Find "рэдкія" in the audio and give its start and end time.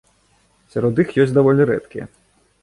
1.73-2.09